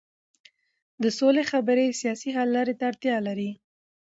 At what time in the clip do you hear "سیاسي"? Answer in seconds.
2.01-2.29